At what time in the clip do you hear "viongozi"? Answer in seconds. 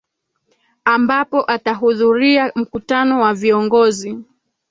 3.33-4.17